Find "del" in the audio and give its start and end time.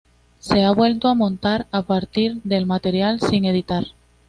2.43-2.65